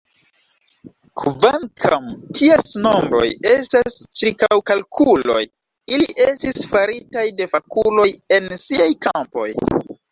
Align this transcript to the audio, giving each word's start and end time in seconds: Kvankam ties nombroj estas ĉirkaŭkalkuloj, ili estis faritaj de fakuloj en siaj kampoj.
Kvankam 1.21 2.07
ties 2.39 2.71
nombroj 2.85 3.27
estas 3.51 3.99
ĉirkaŭkalkuloj, 4.23 5.39
ili 5.95 6.11
estis 6.29 6.67
faritaj 6.75 7.29
de 7.43 7.53
fakuloj 7.57 8.11
en 8.41 8.55
siaj 8.67 8.95
kampoj. 9.09 9.49